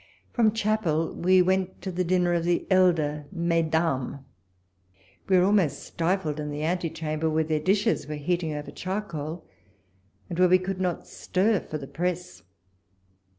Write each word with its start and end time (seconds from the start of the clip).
From 0.33 0.51
chapel 0.51 1.13
we 1.13 1.43
went 1.43 1.79
to 1.83 1.91
the 1.91 2.03
dinner 2.03 2.33
of 2.33 2.43
the 2.43 2.65
elder 2.71 3.27
Mesdames. 3.31 4.17
We 5.29 5.37
were 5.37 5.43
almost 5.43 5.83
stifled 5.83 6.39
in 6.39 6.49
the 6.49 6.63
ante 6.63 6.89
chamber, 6.89 7.29
where 7.29 7.43
their 7.43 7.59
dishes 7.59 8.07
were 8.07 8.15
heating 8.15 8.51
over 8.55 8.71
charcoal, 8.71 9.45
and 10.27 10.39
where 10.39 10.49
we 10.49 10.57
could 10.57 10.81
not 10.81 11.05
stir 11.07 11.59
for 11.59 11.77
the 11.77 11.85
press. 11.85 12.41